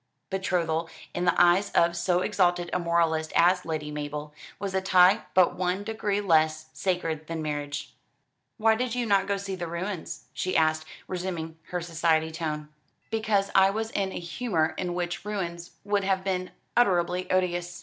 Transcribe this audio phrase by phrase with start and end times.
[0.31, 5.25] Betrothal, in the eyes of so exalted a moralist as Lady Mabel, was a tie
[5.35, 7.93] but one degree less sacred than marriage.
[8.57, 12.69] "Why did you not go to see the ruins?" she asked, resuming her society tone.
[13.11, 17.79] "Because I was in a humour in which ruins would have been unutterably odious.